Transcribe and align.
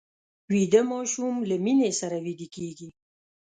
ویده 0.51 0.81
ماشوم 0.91 1.35
له 1.49 1.55
مینې 1.63 1.89
سره 1.99 2.17
ویده 2.25 2.47
کېږي 2.55 2.89